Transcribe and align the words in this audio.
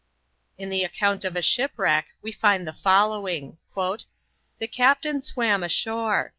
In 0.57 0.71
the 0.71 0.83
account 0.83 1.23
of 1.23 1.35
a 1.35 1.43
shipwreck 1.43 2.07
we 2.23 2.31
find 2.31 2.65
the 2.67 2.73
following: 2.73 3.59
"The 3.75 4.67
captain 4.67 5.21
swam 5.21 5.61
ashore. 5.61 6.29